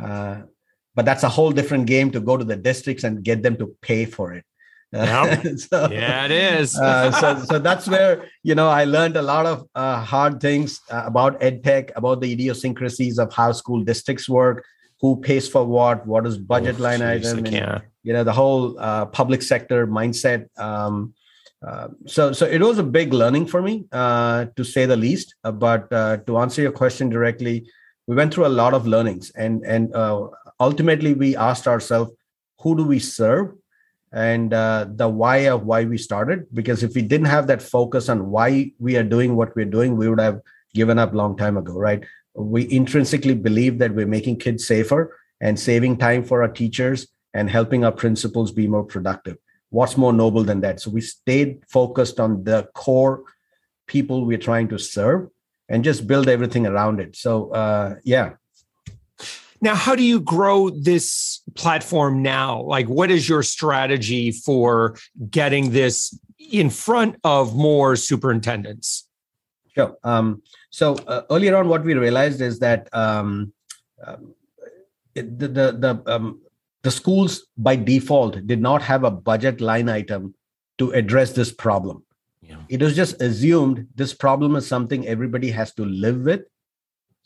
Uh, 0.00 0.42
but 0.94 1.04
that's 1.04 1.22
a 1.22 1.28
whole 1.28 1.52
different 1.52 1.86
game 1.86 2.10
to 2.10 2.20
go 2.20 2.36
to 2.36 2.44
the 2.44 2.56
districts 2.56 3.04
and 3.04 3.22
get 3.22 3.42
them 3.42 3.56
to 3.56 3.74
pay 3.82 4.04
for 4.04 4.32
it. 4.32 4.44
Yep. 4.92 5.58
so, 5.58 5.88
yeah 5.92 6.24
it 6.24 6.30
is. 6.30 6.76
uh, 6.78 7.12
so, 7.12 7.44
so 7.44 7.58
that's 7.58 7.86
where 7.86 8.24
you 8.42 8.54
know 8.54 8.68
i 8.70 8.84
learned 8.84 9.16
a 9.18 9.22
lot 9.22 9.44
of 9.44 9.68
uh, 9.74 10.00
hard 10.00 10.40
things 10.40 10.80
uh, 10.90 11.02
about 11.04 11.42
ed 11.42 11.62
tech 11.62 11.92
about 11.94 12.22
the 12.22 12.32
idiosyncrasies 12.32 13.18
of 13.18 13.30
how 13.30 13.52
school 13.52 13.84
districts 13.84 14.30
work 14.30 14.64
who 15.02 15.20
pays 15.20 15.46
for 15.46 15.64
what 15.64 16.06
what 16.06 16.26
is 16.26 16.38
budget 16.38 16.76
oh, 16.78 16.82
line 16.82 17.00
geez, 17.00 17.32
item 17.32 17.44
and, 17.44 17.82
you 18.02 18.12
know 18.12 18.24
the 18.24 18.32
whole 18.32 18.78
uh, 18.78 19.04
public 19.06 19.42
sector 19.42 19.86
mindset. 19.86 20.46
Um, 20.58 21.12
uh, 21.66 21.88
so, 22.06 22.32
so 22.32 22.46
it 22.46 22.60
was 22.60 22.78
a 22.78 22.82
big 22.82 23.12
learning 23.12 23.46
for 23.46 23.60
me, 23.60 23.84
uh, 23.90 24.46
to 24.56 24.64
say 24.64 24.86
the 24.86 24.96
least. 24.96 25.34
Uh, 25.42 25.52
but 25.52 25.92
uh, 25.92 26.18
to 26.18 26.38
answer 26.38 26.62
your 26.62 26.72
question 26.72 27.08
directly, 27.08 27.68
we 28.06 28.14
went 28.14 28.32
through 28.32 28.46
a 28.46 28.48
lot 28.48 28.74
of 28.74 28.86
learnings, 28.86 29.30
and 29.30 29.64
and 29.66 29.94
uh, 29.94 30.28
ultimately 30.60 31.14
we 31.14 31.36
asked 31.36 31.66
ourselves, 31.66 32.12
who 32.60 32.76
do 32.76 32.84
we 32.84 32.98
serve, 32.98 33.52
and 34.12 34.52
the 34.52 35.08
why 35.08 35.48
of 35.48 35.64
why 35.66 35.84
we 35.84 35.98
started. 35.98 36.46
Because 36.54 36.82
if 36.82 36.94
we 36.94 37.02
didn't 37.02 37.26
have 37.26 37.48
that 37.48 37.60
focus 37.60 38.08
on 38.08 38.30
why 38.30 38.72
we 38.78 38.96
are 38.96 39.02
doing 39.02 39.36
what 39.36 39.54
we're 39.54 39.66
doing, 39.66 39.96
we 39.96 40.08
would 40.08 40.20
have 40.20 40.40
given 40.74 40.98
up 40.98 41.12
long 41.12 41.36
time 41.36 41.56
ago, 41.56 41.74
right? 41.74 42.02
We 42.34 42.70
intrinsically 42.70 43.34
believe 43.34 43.78
that 43.78 43.94
we're 43.94 44.06
making 44.06 44.38
kids 44.38 44.66
safer 44.66 45.18
and 45.40 45.58
saving 45.58 45.98
time 45.98 46.24
for 46.24 46.42
our 46.42 46.48
teachers 46.48 47.08
and 47.34 47.50
helping 47.50 47.84
our 47.84 47.92
principals 47.92 48.52
be 48.52 48.66
more 48.66 48.84
productive 48.84 49.36
what's 49.70 49.96
more 49.96 50.12
noble 50.12 50.44
than 50.44 50.60
that? 50.60 50.80
So 50.80 50.90
we 50.90 51.00
stayed 51.00 51.62
focused 51.68 52.20
on 52.20 52.44
the 52.44 52.68
core 52.74 53.24
people 53.86 54.24
we're 54.24 54.38
trying 54.38 54.68
to 54.68 54.78
serve 54.78 55.28
and 55.68 55.84
just 55.84 56.06
build 56.06 56.28
everything 56.28 56.66
around 56.66 57.00
it. 57.00 57.16
So 57.16 57.50
uh, 57.52 57.96
yeah. 58.04 58.34
Now 59.60 59.74
how 59.74 59.96
do 59.96 60.04
you 60.04 60.20
grow 60.20 60.70
this 60.70 61.42
platform 61.54 62.22
now? 62.22 62.62
Like 62.62 62.88
what 62.88 63.10
is 63.10 63.28
your 63.28 63.42
strategy 63.42 64.30
for 64.30 64.96
getting 65.30 65.70
this 65.72 66.18
in 66.38 66.70
front 66.70 67.16
of 67.24 67.56
more 67.56 67.96
superintendents? 67.96 69.08
Sure. 69.74 69.96
Um, 70.04 70.42
so 70.70 70.94
uh, 71.06 71.22
earlier 71.30 71.56
on 71.56 71.68
what 71.68 71.84
we 71.84 71.94
realized 71.94 72.40
is 72.40 72.60
that 72.60 72.88
um, 72.92 73.52
um, 74.04 74.34
the 75.14 75.22
the, 75.22 75.72
the 75.72 76.02
um, 76.06 76.40
the 76.82 76.90
schools 76.90 77.46
by 77.56 77.76
default 77.76 78.46
did 78.46 78.60
not 78.60 78.82
have 78.82 79.04
a 79.04 79.10
budget 79.10 79.60
line 79.60 79.88
item 79.88 80.34
to 80.78 80.90
address 80.92 81.32
this 81.32 81.52
problem. 81.52 82.04
Yeah. 82.42 82.62
It 82.68 82.80
was 82.80 82.94
just 82.94 83.20
assumed 83.20 83.88
this 83.94 84.14
problem 84.14 84.56
is 84.56 84.66
something 84.66 85.06
everybody 85.06 85.50
has 85.50 85.74
to 85.74 85.84
live 85.84 86.20
with. 86.20 86.42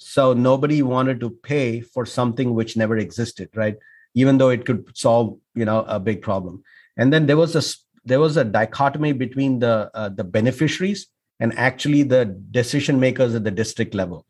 so 0.03 0.33
nobody 0.33 0.83
wanted 0.83 1.21
to 1.21 1.31
pay 1.31 1.81
for 1.81 2.05
something 2.05 2.55
which 2.55 2.77
never 2.77 2.97
existed 2.97 3.49
right 3.55 3.77
even 4.15 4.39
though 4.39 4.51
it 4.51 4.67
could 4.67 4.85
solve 4.95 5.39
you 5.55 5.65
know 5.65 5.85
a 5.87 6.01
big 6.01 6.23
problem 6.23 6.63
and 6.97 7.13
then 7.13 7.27
there 7.27 7.37
was 7.37 7.55
a 7.55 7.63
there 8.05 8.21
was 8.21 8.37
a 8.37 8.45
dichotomy 8.45 9.13
between 9.13 9.59
the 9.61 9.91
uh, 9.95 10.09
the 10.09 10.25
beneficiaries 10.25 11.07
and 11.41 11.57
actually 11.57 12.03
the 12.03 12.25
decision 12.51 12.99
makers 12.99 13.35
at 13.35 13.45
the 13.45 13.51
district 13.51 13.95
level 13.95 14.27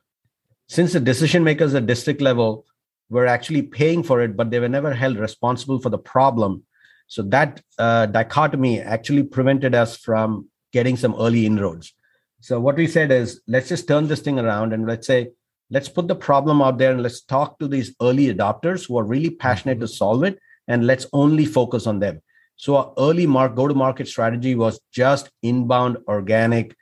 since 0.69 0.93
the 0.93 1.01
decision 1.01 1.43
makers 1.43 1.75
at 1.75 1.87
district 1.87 2.21
level 2.21 2.67
were 3.13 3.27
actually 3.27 3.63
paying 3.63 4.03
for 4.03 4.21
it 4.23 4.37
but 4.37 4.51
they 4.51 4.59
were 4.59 4.75
never 4.77 4.93
held 4.93 5.17
responsible 5.19 5.79
for 5.81 5.91
the 5.91 5.99
problem. 5.99 6.63
So 7.07 7.23
that 7.35 7.61
uh, 7.79 8.07
dichotomy 8.07 8.81
actually 8.81 9.25
prevented 9.25 9.75
us 9.75 9.97
from 9.97 10.49
getting 10.73 10.97
some 10.97 11.15
early 11.19 11.45
inroads. 11.45 11.93
So 12.41 12.59
what 12.59 12.77
we 12.77 12.87
said 12.87 13.13
is 13.13 13.41
let's 13.47 13.69
just 13.69 13.87
turn 13.87 14.09
this 14.09 14.21
thing 14.21 14.39
around 14.39 14.73
and 14.73 14.87
let's 14.87 15.07
say 15.07 15.31
let's 15.71 15.89
put 15.89 16.09
the 16.09 16.15
problem 16.15 16.63
out 16.63 16.79
there 16.79 16.93
and 16.93 17.03
let's 17.03 17.21
talk 17.21 17.59
to 17.59 17.69
these 17.69 17.95
early 18.01 18.35
adopters 18.35 18.87
who 18.87 18.99
are 18.99 19.05
really 19.05 19.31
passionate 19.31 19.81
to 19.81 19.89
solve 19.89 20.25
it 20.25 20.39
and 20.69 20.87
let's 20.87 21.07
only 21.13 21.45
focus 21.45 21.87
on 21.87 22.01
them. 22.01 22.21
So 22.57 22.77
our 22.77 22.93
early 22.99 23.27
mark 23.27 23.57
go 23.57 23.69
to 23.69 23.75
market 23.75 24.09
strategy 24.09 24.55
was 24.55 24.81
just 24.93 25.31
inbound 25.43 25.99
organic 26.09 26.75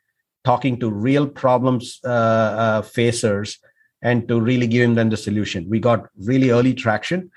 talking 0.44 0.78
to 0.80 0.90
real 0.90 1.26
problems 1.26 2.00
uh, 2.04 2.08
uh, 2.64 2.82
facers 2.82 3.58
and 4.02 4.26
to 4.28 4.40
really 4.40 4.66
give 4.66 4.94
them 4.94 5.10
the 5.10 5.16
solution 5.16 5.68
we 5.68 5.78
got 5.78 6.08
really 6.18 6.50
early 6.50 6.74
traction 6.74 7.30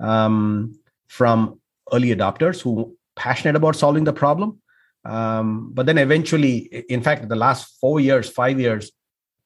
um, 0.00 0.78
from 1.08 1.60
early 1.92 2.14
adopters 2.14 2.60
who 2.60 2.96
passionate 3.16 3.56
about 3.56 3.76
solving 3.76 4.04
the 4.04 4.12
problem 4.12 4.58
um, 5.04 5.70
but 5.74 5.86
then 5.86 5.98
eventually 5.98 6.56
in 6.88 7.02
fact 7.02 7.28
the 7.28 7.36
last 7.36 7.78
four 7.80 8.00
years 8.00 8.28
five 8.28 8.58
years 8.58 8.90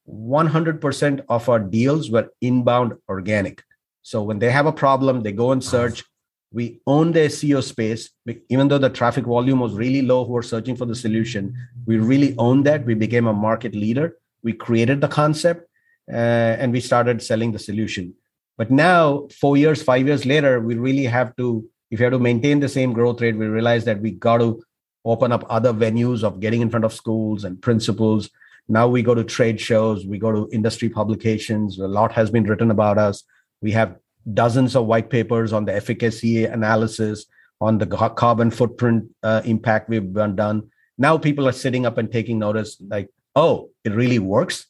100% 0.08 1.24
of 1.28 1.48
our 1.48 1.58
deals 1.58 2.10
were 2.10 2.28
inbound 2.40 2.94
organic. 3.08 3.62
So 4.02 4.22
when 4.22 4.38
they 4.38 4.50
have 4.50 4.66
a 4.66 4.72
problem, 4.72 5.22
they 5.22 5.32
go 5.32 5.52
and 5.52 5.62
search. 5.62 6.02
We 6.50 6.80
own 6.86 7.12
the 7.12 7.20
SEO 7.20 7.62
space, 7.62 8.10
even 8.48 8.68
though 8.68 8.78
the 8.78 8.88
traffic 8.88 9.24
volume 9.24 9.60
was 9.60 9.74
really 9.74 10.00
low 10.00 10.24
who 10.24 10.36
are 10.36 10.42
searching 10.42 10.76
for 10.76 10.86
the 10.86 10.94
solution. 10.94 11.54
We 11.84 11.98
really 11.98 12.34
owned 12.38 12.64
that. 12.64 12.86
We 12.86 12.94
became 12.94 13.26
a 13.26 13.34
market 13.34 13.74
leader. 13.74 14.16
We 14.42 14.54
created 14.54 15.02
the 15.02 15.08
concept 15.08 15.67
and 16.10 16.72
we 16.72 16.80
started 16.80 17.22
selling 17.22 17.52
the 17.52 17.58
solution. 17.58 18.14
But 18.56 18.70
now, 18.70 19.28
four 19.40 19.56
years, 19.56 19.82
five 19.82 20.06
years 20.06 20.26
later, 20.26 20.60
we 20.60 20.74
really 20.74 21.04
have 21.04 21.36
to, 21.36 21.64
if 21.90 22.00
you 22.00 22.04
have 22.04 22.12
to 22.12 22.18
maintain 22.18 22.60
the 22.60 22.68
same 22.68 22.92
growth 22.92 23.20
rate, 23.20 23.36
we 23.36 23.46
realize 23.46 23.84
that 23.84 24.00
we 24.00 24.12
got 24.12 24.38
to 24.38 24.62
open 25.04 25.30
up 25.32 25.44
other 25.48 25.72
venues 25.72 26.24
of 26.24 26.40
getting 26.40 26.60
in 26.60 26.70
front 26.70 26.84
of 26.84 26.92
schools 26.92 27.44
and 27.44 27.62
principals 27.62 28.30
now 28.68 28.86
we 28.86 29.02
go 29.02 29.14
to 29.14 29.24
trade 29.24 29.60
shows, 29.60 30.06
we 30.06 30.18
go 30.18 30.30
to 30.30 30.48
industry 30.52 30.90
publications. 30.90 31.78
A 31.78 31.88
lot 31.88 32.12
has 32.12 32.30
been 32.30 32.44
written 32.44 32.70
about 32.70 32.98
us. 32.98 33.24
We 33.62 33.72
have 33.72 33.96
dozens 34.34 34.76
of 34.76 34.86
white 34.86 35.08
papers 35.08 35.54
on 35.54 35.64
the 35.64 35.74
efficacy 35.74 36.44
analysis, 36.44 37.24
on 37.60 37.78
the 37.78 37.86
carbon 37.86 38.50
footprint 38.50 39.04
uh, 39.22 39.40
impact 39.44 39.88
we've 39.88 40.12
done. 40.12 40.70
Now 40.98 41.16
people 41.16 41.48
are 41.48 41.52
sitting 41.52 41.86
up 41.86 41.96
and 41.96 42.12
taking 42.12 42.38
notice 42.38 42.76
like, 42.86 43.08
oh, 43.34 43.70
it 43.84 43.92
really 43.92 44.18
works 44.18 44.66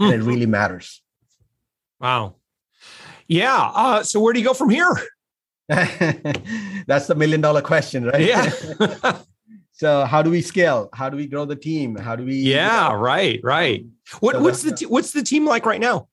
and 0.00 0.12
it 0.12 0.20
hmm. 0.20 0.28
really 0.28 0.46
matters. 0.46 1.02
Wow. 2.00 2.36
Yeah. 3.28 3.70
Uh, 3.74 4.02
so 4.02 4.20
where 4.20 4.32
do 4.32 4.40
you 4.40 4.46
go 4.46 4.54
from 4.54 4.70
here? 4.70 4.98
That's 5.68 7.06
the 7.06 7.14
million 7.14 7.40
dollar 7.40 7.62
question, 7.62 8.06
right? 8.06 8.26
Yeah. 8.26 9.20
so 9.80 10.04
how 10.04 10.20
do 10.20 10.30
we 10.30 10.42
scale 10.42 10.90
how 10.92 11.08
do 11.08 11.16
we 11.16 11.26
grow 11.26 11.46
the 11.46 11.56
team 11.56 11.96
how 11.96 12.14
do 12.14 12.22
we 12.22 12.34
yeah 12.34 12.92
right 12.92 13.40
right 13.42 13.86
what, 14.20 14.34
so 14.34 14.42
what's 14.42 14.62
the 14.62 14.74
te- 14.76 14.84
what's 14.84 15.12
the 15.12 15.22
team 15.22 15.46
like 15.46 15.64
right 15.64 15.80
now 15.80 16.06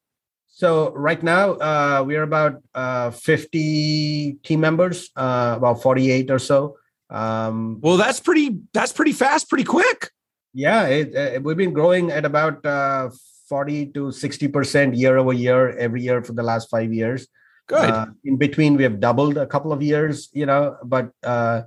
so 0.47 0.91
right 0.93 1.21
now 1.21 1.51
uh, 1.51 2.01
we're 2.07 2.23
about 2.23 2.63
uh, 2.73 3.11
50 3.11 4.39
team 4.41 4.59
members 4.61 5.09
uh, 5.17 5.55
about 5.57 5.83
48 5.83 6.31
or 6.31 6.39
so 6.39 6.77
um, 7.09 7.79
well 7.81 7.97
that's 7.97 8.21
pretty 8.21 8.57
that's 8.73 8.93
pretty 8.93 9.11
fast 9.11 9.49
pretty 9.49 9.65
quick 9.65 10.11
yeah 10.53 10.87
it, 10.87 11.13
it, 11.13 11.43
we've 11.43 11.57
been 11.57 11.73
growing 11.73 12.09
at 12.09 12.23
about 12.23 12.65
uh, 12.65 13.09
40 13.49 13.87
to 13.93 14.11
60 14.11 14.47
percent 14.49 14.95
year 14.95 15.17
over 15.17 15.33
year 15.33 15.77
every 15.77 16.01
year 16.01 16.21
for 16.23 16.33
the 16.33 16.43
last 16.43 16.69
five 16.69 16.93
years. 16.93 17.27
Good. 17.67 17.89
Uh, 17.89 18.05
in 18.23 18.37
between 18.37 18.77
we 18.77 18.83
have 18.83 18.99
doubled 18.99 19.37
a 19.37 19.45
couple 19.45 19.73
of 19.73 19.81
years 19.83 20.29
you 20.31 20.45
know 20.45 20.77
but 20.85 21.11
uh, 21.23 21.63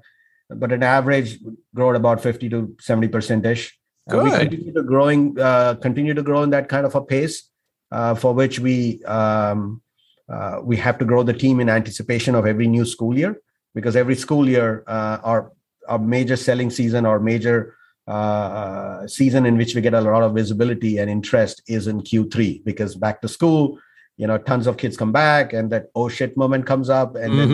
but 0.49 0.73
an 0.73 0.83
average 0.83 1.39
grow 1.75 1.91
at 1.91 1.97
about 1.97 2.23
50 2.23 2.49
to 2.51 2.77
70 2.81 3.09
percent 3.09 3.47
ish. 3.47 3.77
Uh, 4.11 4.23
we 4.25 4.31
continue 4.31 4.73
to 4.73 4.83
growing, 4.83 5.39
uh, 5.39 5.75
continue 5.75 6.15
to 6.15 6.23
grow 6.23 6.43
in 6.43 6.51
that 6.51 6.69
kind 6.69 6.85
of 6.85 6.95
a 6.95 7.01
pace, 7.01 7.49
uh, 7.93 8.15
for 8.15 8.35
which 8.35 8.59
we 8.59 9.03
um, 9.05 9.81
uh, 10.29 10.61
we 10.63 10.77
have 10.77 10.99
to 10.99 11.05
grow 11.05 11.23
the 11.23 11.33
team 11.33 11.61
in 11.61 11.69
anticipation 11.69 12.35
of 12.35 12.47
every 12.47 12.67
new 12.67 12.85
school 12.85 13.17
year 13.17 13.41
because 13.75 13.97
every 13.97 14.17
school 14.17 14.49
year 14.49 14.85
uh, 14.87 15.19
our 15.23 15.53
our 15.89 15.99
major 15.99 16.37
selling 16.37 16.71
season 16.71 17.07
or 17.07 17.21
major 17.21 17.77
uh, 18.07 19.07
season 19.07 19.47
in 19.47 19.57
which 19.57 19.75
we 19.75 19.81
get 19.81 19.95
a 19.95 20.01
lot 20.01 20.23
of 20.23 20.35
visibility 20.35 20.99
and 20.99 21.11
interest 21.11 21.63
is 21.67 21.87
in 21.87 22.01
Q3 22.01 22.65
because 22.65 22.97
back 22.97 23.21
to 23.23 23.29
school 23.29 23.79
you 24.17 24.27
know 24.27 24.37
tons 24.37 24.67
of 24.67 24.77
kids 24.77 24.99
come 24.99 25.13
back 25.13 25.55
and 25.55 25.71
that 25.73 25.87
oh 25.95 26.09
shit 26.09 26.37
moment 26.37 26.67
comes 26.67 26.91
up 26.91 27.17
and 27.17 27.39
then 27.39 27.51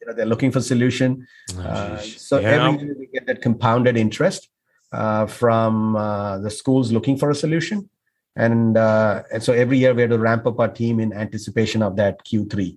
you 0.00 0.06
know, 0.06 0.12
they're 0.12 0.26
looking 0.26 0.52
for 0.52 0.60
solution. 0.60 1.26
Oh, 1.56 1.62
uh, 1.62 1.98
so 1.98 2.38
yeah. 2.38 2.48
every 2.50 2.86
year 2.86 2.96
we 2.98 3.06
get 3.06 3.26
that 3.26 3.42
compounded 3.42 3.96
interest 3.96 4.48
uh, 4.92 5.26
from 5.26 5.96
uh, 5.96 6.38
the 6.38 6.50
schools 6.50 6.92
looking 6.92 7.16
for 7.16 7.30
a 7.30 7.34
solution. 7.34 7.88
And 8.36 8.76
uh, 8.76 9.22
and 9.32 9.42
so 9.42 9.52
every 9.52 9.78
year 9.78 9.92
we 9.94 10.02
have 10.02 10.10
to 10.10 10.18
ramp 10.18 10.46
up 10.46 10.60
our 10.60 10.68
team 10.68 11.00
in 11.00 11.12
anticipation 11.12 11.82
of 11.82 11.96
that 11.96 12.24
q3 12.24 12.76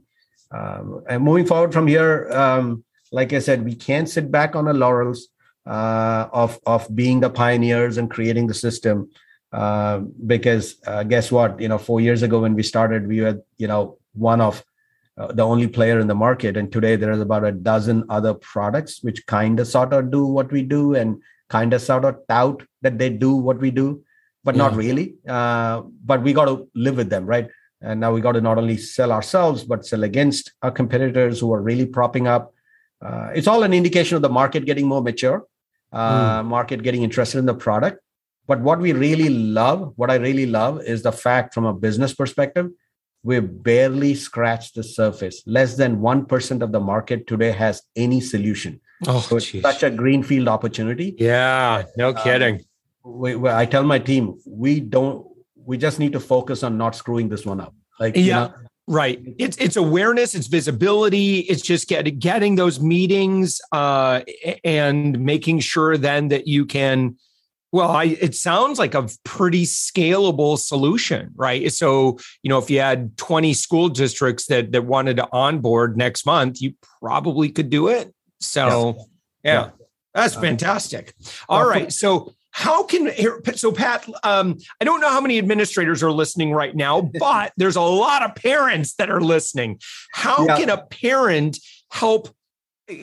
um, 0.51 1.03
and 1.09 1.24
moving 1.24 1.45
forward 1.45 1.74
from 1.74 1.88
here 1.88 2.29
um, 2.31 2.83
like 3.12 3.33
i 3.33 3.39
said 3.39 3.63
we 3.63 3.75
can't 3.75 4.09
sit 4.09 4.31
back 4.31 4.55
on 4.55 4.67
our 4.67 4.74
laurels 4.74 5.29
uh, 5.67 6.29
of 6.31 6.59
of 6.65 6.88
being 6.95 7.19
the 7.19 7.29
pioneers 7.29 7.97
and 7.97 8.09
creating 8.09 8.47
the 8.47 8.53
system. 8.53 9.09
Uh, 9.51 10.00
because 10.25 10.75
uh, 10.86 11.03
guess 11.03 11.31
what? 11.31 11.59
You 11.59 11.67
know 11.67 11.77
four 11.77 12.01
years 12.01 12.24
ago 12.24 12.41
when 12.41 12.55
we 12.55 12.63
started 12.63 13.07
we 13.07 13.21
were 13.21 13.41
you 13.57 13.67
know 13.67 13.97
one 14.13 14.41
of 14.41 14.63
uh, 15.17 15.31
the 15.31 15.43
only 15.43 15.67
player 15.67 16.00
in 16.00 16.07
the 16.07 16.15
market. 16.15 16.57
And 16.57 16.71
today 16.71 16.95
there's 16.95 17.19
about 17.19 17.43
a 17.43 17.51
dozen 17.51 18.03
other 18.09 18.33
products 18.33 19.03
which 19.03 19.25
kind 19.25 19.59
of 19.59 19.67
sort 19.67 19.93
of 19.93 20.12
do 20.12 20.25
what 20.25 20.51
we 20.51 20.63
do 20.63 20.95
and 20.95 21.21
kind 21.50 21.74
of 21.74 21.81
sort 21.81 22.05
of 22.05 22.17
tout 22.29 22.62
that 22.81 22.97
they 22.97 23.09
do 23.09 23.36
what 23.36 23.59
we 23.59 23.71
do 23.71 24.03
but 24.43 24.55
yeah. 24.55 24.63
not 24.63 24.75
really. 24.75 25.15
Uh, 25.27 25.81
but 26.05 26.21
we 26.21 26.33
got 26.33 26.45
to 26.45 26.69
live 26.75 26.97
with 26.97 27.09
them 27.09 27.25
right? 27.25 27.50
And 27.81 28.00
now 28.00 28.13
we 28.13 28.21
got 28.21 28.33
to 28.33 28.41
not 28.41 28.57
only 28.57 28.77
sell 28.77 29.12
ourselves 29.12 29.63
but 29.63 29.86
sell 29.86 30.03
against 30.03 30.53
our 30.62 30.71
competitors 30.71 31.39
who 31.39 31.53
are 31.53 31.62
really 31.62 31.86
propping 31.86 32.27
up. 32.27 32.53
Uh, 33.03 33.29
it's 33.33 33.47
all 33.47 33.63
an 33.63 33.74
indication 33.74 34.15
of 34.15 34.21
the 34.21 34.29
market 34.29 34.65
getting 34.65 34.88
more 34.88 35.01
mature 35.01 35.45
mm. 35.94 36.46
market 36.46 36.84
getting 36.84 37.03
interested 37.03 37.39
in 37.39 37.46
the 37.46 37.53
product 37.53 38.00
but 38.48 38.62
what 38.62 38.79
we 38.79 38.94
really 38.94 39.29
love, 39.29 39.94
what 39.98 40.10
I 40.10 40.15
really 40.15 40.46
love 40.46 40.82
is 40.82 41.03
the 41.03 41.12
fact 41.12 41.53
from 41.53 41.65
a 41.65 41.74
business 41.74 42.13
perspective, 42.13 42.70
we've 43.22 43.62
barely 43.62 44.15
scratched 44.15 44.75
the 44.75 44.84
surface. 44.84 45.44
Less 45.46 45.75
than 45.75 45.98
1% 45.98 46.62
of 46.62 46.72
the 46.72 46.79
market 46.79 47.27
today 47.27 47.51
has 47.51 47.84
any 47.98 48.22
solution. 48.22 48.79
Oh, 49.06 49.20
so 49.20 49.36
it's 49.36 49.62
such 49.62 49.84
a 49.84 49.89
greenfield 49.91 50.48
opportunity. 50.48 51.13
Yeah, 51.20 51.84
no 51.98 52.12
uh, 52.12 52.24
kidding. 52.24 52.56
Um, 53.06 53.20
we, 53.20 53.36
we, 53.36 53.50
I 53.50 53.65
tell 53.65 53.84
my 53.84 54.00
team, 54.00 54.39
we 54.48 54.79
don't, 54.79 55.27
we 55.56 55.77
just 55.77 56.00
need 56.00 56.13
to 56.13 56.20
focus 56.20 56.63
on 56.63 56.77
not 56.77 56.96
screwing 56.96 57.27
this 57.27 57.46
one 57.46 57.60
up. 57.60 57.75
Like, 58.00 58.15
yeah. 58.15 58.22
You 58.22 58.32
know, 58.32 58.53
Right. 58.89 59.22
It's 59.38 59.58
it's 59.58 59.75
awareness, 59.75 60.34
it's 60.34 60.48
visibility, 60.48 61.39
it's 61.39 61.62
just 61.62 61.89
getting 61.89 62.20
getting 62.20 62.56
those 62.56 62.79
meetings 62.79 63.60
uh, 63.74 64.22
and 64.63 65.20
making 65.20 65.60
sure 65.60 65.98
then 65.98 66.29
that 66.29 66.48
you 66.48 66.65
can 66.65 67.17
well, 67.74 67.91
I, 67.91 68.06
it 68.06 68.34
sounds 68.34 68.79
like 68.79 68.94
a 68.96 69.10
pretty 69.25 69.65
scalable 69.65 70.58
solution, 70.58 71.32
right? 71.36 71.72
So, 71.72 72.17
you 72.41 72.50
know, 72.50 72.60
if 72.60 72.70
you 72.70 72.79
had 72.79 73.17
20 73.17 73.53
school 73.53 73.89
districts 73.89 74.46
that 74.46 74.72
that 74.72 74.86
wanted 74.86 75.17
to 75.17 75.27
onboard 75.34 75.98
next 75.98 76.25
month, 76.25 76.62
you 76.62 76.74
probably 77.01 77.50
could 77.50 77.70
do 77.70 77.89
it. 77.89 78.13
So, 78.39 78.96
yeah, 79.44 79.65
yeah. 79.65 79.70
that's 80.13 80.36
fantastic. 80.36 81.13
All 81.50 81.67
right, 81.67 81.91
so 81.91 82.34
how 82.58 82.82
can 82.82 83.12
so 83.56 83.72
Pat? 83.72 84.10
Um, 84.24 84.58
I 84.82 84.84
don't 84.84 85.00
know 85.00 85.12
how 85.12 85.22
many 85.22 85.38
administrators 85.38 86.02
are 86.02 86.12
listening 86.12 86.54
right 86.54 86.76
now, 86.76 87.02
but 87.20 87.54
there's 87.56 87.76
a 87.76 87.82
lot 87.82 88.24
of 88.24 88.34
parents 88.34 88.96
that 88.96 89.12
are 89.12 89.22
listening. 89.22 89.80
How 90.12 90.44
yeah. 90.48 90.58
can 90.58 90.70
a 90.72 90.78
parent 90.78 91.60
help 91.92 92.30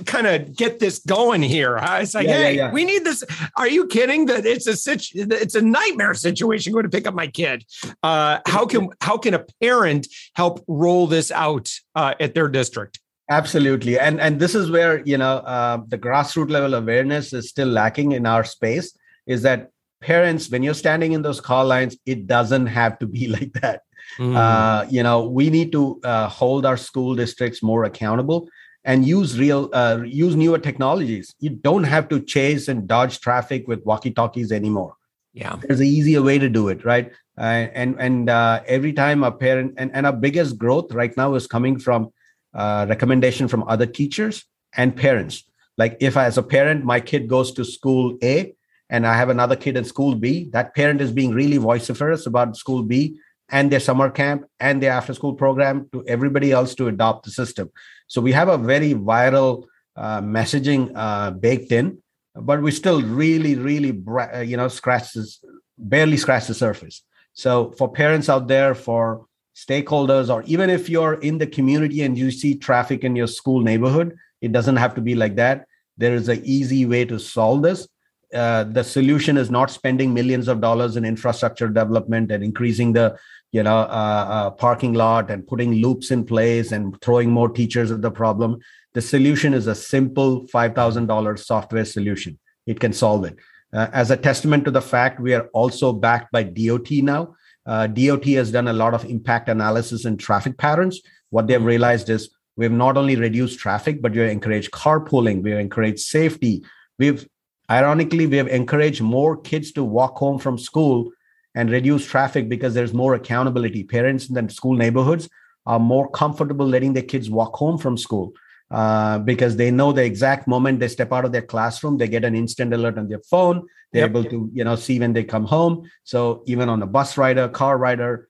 kind 0.06 0.26
of 0.26 0.56
get 0.56 0.80
this 0.80 0.98
going 0.98 1.40
here. 1.40 1.78
I 1.78 2.00
was 2.00 2.16
like, 2.16 2.26
yeah, 2.26 2.32
hey, 2.32 2.56
yeah. 2.56 2.72
we 2.72 2.84
need 2.84 3.04
this. 3.04 3.22
Are 3.56 3.68
you 3.68 3.86
kidding? 3.86 4.26
That 4.26 4.44
it's 4.44 4.66
a 4.66 4.76
situ- 4.76 5.28
it's 5.30 5.54
a 5.54 5.62
nightmare 5.62 6.14
situation 6.14 6.72
going 6.72 6.82
to 6.82 6.90
pick 6.90 7.06
up 7.06 7.14
my 7.14 7.28
kid. 7.28 7.64
Uh, 8.02 8.40
how 8.48 8.66
can 8.66 8.88
how 9.02 9.16
can 9.18 9.34
a 9.34 9.44
parent 9.62 10.08
help 10.34 10.64
roll 10.66 11.06
this 11.06 11.30
out 11.30 11.70
uh, 11.94 12.14
at 12.18 12.34
their 12.34 12.48
district? 12.48 12.98
Absolutely, 13.30 14.00
and 14.00 14.20
and 14.20 14.40
this 14.40 14.56
is 14.56 14.68
where 14.68 15.00
you 15.04 15.16
know 15.16 15.36
uh, 15.36 15.78
the 15.86 15.98
grassroots 15.98 16.50
level 16.50 16.74
awareness 16.74 17.32
is 17.32 17.50
still 17.50 17.68
lacking 17.68 18.10
in 18.12 18.26
our 18.26 18.42
space. 18.42 18.92
Is 19.26 19.42
that 19.42 19.70
parents, 20.00 20.50
when 20.50 20.62
you're 20.62 20.74
standing 20.74 21.12
in 21.12 21.22
those 21.22 21.40
call 21.40 21.64
lines, 21.64 21.96
it 22.06 22.26
doesn't 22.26 22.66
have 22.66 22.98
to 22.98 23.06
be 23.06 23.28
like 23.36 23.52
that. 23.54 23.82
Mm. 24.18 24.36
Uh, 24.36 24.86
you 24.90 25.02
know, 25.02 25.28
we 25.28 25.50
need 25.50 25.72
to 25.72 26.00
uh, 26.04 26.28
hold 26.28 26.66
our 26.66 26.76
school 26.76 27.14
districts 27.14 27.62
more 27.62 27.84
accountable 27.84 28.48
and 28.84 29.06
use 29.06 29.38
real 29.38 29.70
uh, 29.72 30.00
use 30.04 30.36
newer 30.36 30.58
technologies. 30.58 31.34
You 31.40 31.50
don't 31.50 31.84
have 31.84 32.08
to 32.10 32.20
chase 32.20 32.68
and 32.68 32.86
dodge 32.86 33.20
traffic 33.20 33.66
with 33.66 33.84
walkie 33.84 34.10
talkies 34.10 34.52
anymore. 34.52 34.94
Yeah, 35.32 35.56
there's 35.62 35.80
an 35.80 35.86
easier 35.86 36.22
way 36.22 36.38
to 36.38 36.48
do 36.48 36.68
it, 36.68 36.84
right? 36.84 37.10
Uh, 37.36 37.66
and 37.74 37.96
and 37.98 38.30
uh, 38.30 38.60
every 38.66 38.92
time 38.92 39.24
a 39.24 39.32
parent 39.32 39.74
and, 39.78 39.90
and 39.94 40.06
our 40.06 40.12
biggest 40.12 40.58
growth 40.58 40.92
right 40.92 41.16
now 41.16 41.34
is 41.34 41.46
coming 41.46 41.78
from 41.78 42.12
uh, 42.52 42.86
recommendation 42.88 43.48
from 43.48 43.64
other 43.64 43.86
teachers 43.86 44.44
and 44.76 44.94
parents. 44.94 45.44
Like 45.76 45.96
if 46.00 46.16
I, 46.16 46.26
as 46.26 46.38
a 46.38 46.42
parent, 46.42 46.84
my 46.84 47.00
kid 47.00 47.26
goes 47.26 47.52
to 47.52 47.64
school 47.64 48.16
A 48.22 48.54
and 48.90 49.06
I 49.06 49.16
have 49.16 49.28
another 49.28 49.56
kid 49.56 49.76
in 49.76 49.84
school 49.84 50.14
B, 50.14 50.50
that 50.52 50.74
parent 50.74 51.00
is 51.00 51.12
being 51.12 51.32
really 51.32 51.56
vociferous 51.56 52.26
about 52.26 52.56
school 52.56 52.82
B 52.82 53.18
and 53.50 53.70
their 53.70 53.80
summer 53.80 54.10
camp 54.10 54.44
and 54.60 54.82
their 54.82 54.92
after 54.92 55.14
school 55.14 55.34
program 55.34 55.88
to 55.92 56.04
everybody 56.06 56.52
else 56.52 56.74
to 56.76 56.88
adopt 56.88 57.24
the 57.24 57.30
system. 57.30 57.70
So 58.06 58.20
we 58.20 58.32
have 58.32 58.48
a 58.48 58.58
very 58.58 58.94
viral 58.94 59.64
uh, 59.96 60.20
messaging 60.20 60.92
uh, 60.94 61.30
baked 61.30 61.72
in, 61.72 61.98
but 62.34 62.62
we 62.62 62.70
still 62.70 63.02
really, 63.02 63.54
really, 63.54 64.02
uh, 64.18 64.40
you 64.40 64.56
know, 64.56 64.68
scratch 64.68 65.12
this, 65.12 65.42
barely 65.78 66.16
scratch 66.16 66.46
the 66.46 66.54
surface. 66.54 67.02
So 67.32 67.72
for 67.72 67.90
parents 67.90 68.28
out 68.28 68.48
there, 68.48 68.74
for 68.74 69.26
stakeholders, 69.56 70.32
or 70.32 70.42
even 70.44 70.68
if 70.68 70.88
you're 70.88 71.14
in 71.14 71.38
the 71.38 71.46
community 71.46 72.02
and 72.02 72.18
you 72.18 72.30
see 72.30 72.56
traffic 72.56 73.04
in 73.04 73.14
your 73.16 73.28
school 73.28 73.60
neighborhood, 73.60 74.16
it 74.40 74.52
doesn't 74.52 74.76
have 74.76 74.94
to 74.96 75.00
be 75.00 75.14
like 75.14 75.36
that. 75.36 75.66
There 75.96 76.14
is 76.14 76.28
an 76.28 76.42
easy 76.44 76.86
way 76.86 77.04
to 77.04 77.18
solve 77.18 77.62
this. 77.62 77.86
Uh, 78.34 78.64
the 78.64 78.82
solution 78.82 79.36
is 79.36 79.50
not 79.50 79.70
spending 79.70 80.12
millions 80.12 80.48
of 80.48 80.60
dollars 80.60 80.96
in 80.96 81.04
infrastructure 81.04 81.68
development 81.68 82.32
and 82.32 82.42
increasing 82.42 82.92
the 82.92 83.16
you 83.52 83.62
know 83.62 83.78
uh, 83.78 84.26
uh, 84.36 84.50
parking 84.50 84.92
lot 84.92 85.30
and 85.30 85.46
putting 85.46 85.74
loops 85.74 86.10
in 86.10 86.24
place 86.24 86.72
and 86.72 87.00
throwing 87.00 87.30
more 87.30 87.48
teachers 87.48 87.92
at 87.92 88.02
the 88.02 88.10
problem. 88.10 88.58
The 88.94 89.02
solution 89.02 89.54
is 89.54 89.66
a 89.66 89.74
simple 89.74 90.46
$5000 90.48 91.38
software 91.38 91.84
solution. 91.84 92.38
It 92.66 92.80
can 92.80 92.92
solve 92.92 93.24
it. 93.24 93.36
Uh, 93.72 93.88
as 93.92 94.10
a 94.10 94.16
testament 94.16 94.64
to 94.64 94.70
the 94.70 94.82
fact 94.82 95.20
we 95.20 95.34
are 95.34 95.48
also 95.52 95.92
backed 95.92 96.32
by 96.32 96.42
DOT 96.42 96.90
now. 96.90 97.34
Uh, 97.66 97.86
DOT 97.86 98.24
has 98.26 98.52
done 98.52 98.68
a 98.68 98.72
lot 98.72 98.94
of 98.94 99.04
impact 99.04 99.48
analysis 99.48 100.04
and 100.04 100.18
traffic 100.18 100.58
patterns. 100.58 101.00
What 101.30 101.46
they've 101.46 101.62
realized 101.62 102.10
is 102.10 102.30
we've 102.56 102.70
not 102.72 102.96
only 102.96 103.16
reduced 103.16 103.58
traffic 103.58 104.02
but 104.02 104.12
we've 104.12 104.28
encouraged 104.28 104.70
carpooling 104.72 105.42
we've 105.42 105.58
encouraged 105.58 106.00
safety. 106.00 106.64
We've 106.98 107.26
ironically 107.70 108.26
we 108.26 108.36
have 108.36 108.48
encouraged 108.48 109.00
more 109.00 109.36
kids 109.36 109.72
to 109.72 109.84
walk 109.84 110.16
home 110.16 110.38
from 110.38 110.58
school 110.58 111.10
and 111.54 111.70
reduce 111.70 112.04
traffic 112.06 112.48
because 112.48 112.74
there's 112.74 112.92
more 112.92 113.14
accountability. 113.14 113.84
Parents 113.84 114.28
in 114.28 114.34
the 114.34 114.52
school 114.52 114.74
neighborhoods 114.74 115.28
are 115.66 115.78
more 115.78 116.10
comfortable 116.10 116.66
letting 116.66 116.92
their 116.92 117.02
kids 117.02 117.30
walk 117.30 117.54
home 117.54 117.78
from 117.78 117.96
school 117.96 118.32
uh, 118.70 119.18
because 119.18 119.56
they 119.56 119.70
know 119.70 119.92
the 119.92 120.04
exact 120.04 120.48
moment 120.48 120.80
they 120.80 120.88
step 120.88 121.12
out 121.12 121.24
of 121.24 121.32
their 121.32 121.42
classroom, 121.42 121.96
they 121.96 122.08
get 122.08 122.24
an 122.24 122.34
instant 122.34 122.74
alert 122.74 122.98
on 122.98 123.08
their 123.08 123.20
phone. 123.30 123.66
They're 123.92 124.02
yep. 124.02 124.10
able 124.10 124.24
to, 124.24 124.50
you 124.52 124.64
know, 124.64 124.74
see 124.74 124.98
when 124.98 125.12
they 125.12 125.22
come 125.22 125.44
home. 125.44 125.88
So 126.02 126.42
even 126.46 126.68
on 126.68 126.82
a 126.82 126.86
bus 126.86 127.16
rider, 127.16 127.48
car 127.48 127.78
rider, 127.78 128.28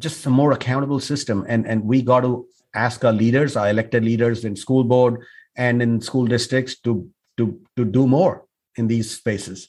just 0.00 0.26
a 0.26 0.30
more 0.30 0.52
accountable 0.52 0.98
system. 0.98 1.44
And 1.48 1.66
and 1.66 1.84
we 1.84 2.02
got 2.02 2.20
to 2.20 2.46
ask 2.74 3.04
our 3.04 3.12
leaders, 3.12 3.56
our 3.56 3.68
elected 3.70 4.04
leaders 4.04 4.44
in 4.44 4.56
school 4.56 4.82
board 4.82 5.22
and 5.54 5.80
in 5.80 6.00
school 6.00 6.26
districts 6.26 6.76
to 6.80 7.08
to 7.36 7.60
to 7.76 7.84
do 7.84 8.08
more 8.08 8.44
in 8.76 8.88
these 8.88 9.10
spaces. 9.10 9.68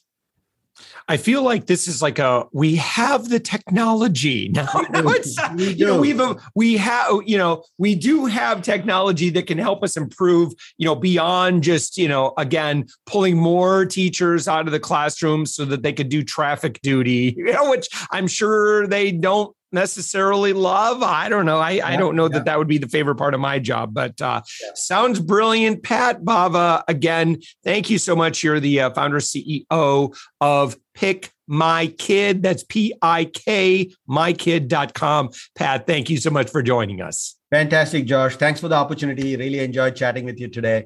I 1.07 1.17
feel 1.17 1.41
like 1.43 1.67
this 1.67 1.87
is 1.87 2.01
like 2.01 2.19
a 2.19 2.47
we 2.51 2.75
have 2.75 3.29
the 3.29 3.39
technology 3.39 4.49
now. 4.53 4.67
now 4.89 5.07
it's 5.07 5.37
you 5.57 5.85
know 5.85 5.99
we've 5.99 6.21
we 6.53 6.77
have 6.77 7.11
you 7.25 7.37
know 7.37 7.63
we 7.77 7.95
do 7.95 8.25
have 8.25 8.61
technology 8.61 9.29
that 9.31 9.47
can 9.47 9.57
help 9.57 9.83
us 9.83 9.95
improve 9.95 10.53
you 10.77 10.85
know 10.85 10.95
beyond 10.95 11.63
just 11.63 11.97
you 11.97 12.07
know 12.07 12.33
again 12.37 12.85
pulling 13.05 13.37
more 13.37 13.85
teachers 13.85 14.47
out 14.47 14.65
of 14.65 14.71
the 14.71 14.79
classroom 14.79 15.45
so 15.45 15.63
that 15.65 15.83
they 15.83 15.93
could 15.93 16.09
do 16.09 16.23
traffic 16.23 16.81
duty 16.81 17.33
you 17.37 17.53
know 17.53 17.69
which 17.69 17.87
I'm 18.11 18.27
sure 18.27 18.87
they 18.87 19.11
don't 19.11 19.55
necessarily 19.75 20.53
love. 20.53 21.03
I 21.03 21.29
don't 21.29 21.45
know. 21.45 21.59
I, 21.59 21.71
yeah, 21.71 21.87
I 21.87 21.97
don't 21.97 22.15
know 22.15 22.23
yeah. 22.23 22.39
that 22.39 22.45
that 22.45 22.57
would 22.57 22.67
be 22.67 22.79
the 22.79 22.87
favorite 22.87 23.17
part 23.17 23.35
of 23.35 23.39
my 23.39 23.59
job, 23.59 23.93
but 23.93 24.19
uh, 24.19 24.41
yeah. 24.63 24.69
sounds 24.73 25.19
brilliant. 25.19 25.83
Pat 25.83 26.23
Bhava, 26.23 26.83
again, 26.87 27.41
thank 27.63 27.91
you 27.91 27.99
so 27.99 28.15
much. 28.15 28.43
You're 28.43 28.59
the 28.59 28.81
uh, 28.81 28.89
founder 28.91 29.19
CEO 29.19 30.17
of 30.41 30.75
Pick 30.95 31.31
My 31.47 31.87
Kid. 31.99 32.41
That's 32.41 32.63
P 32.63 32.95
I 33.03 33.25
K, 33.25 33.91
mykid.com. 34.09 35.29
Pat, 35.55 35.85
thank 35.85 36.09
you 36.09 36.17
so 36.17 36.31
much 36.31 36.49
for 36.49 36.63
joining 36.63 37.01
us. 37.01 37.35
Fantastic, 37.51 38.05
Josh. 38.05 38.37
Thanks 38.37 38.59
for 38.59 38.67
the 38.67 38.75
opportunity. 38.75 39.35
Really 39.35 39.59
enjoyed 39.59 39.95
chatting 39.95 40.25
with 40.25 40.39
you 40.39 40.47
today. 40.47 40.85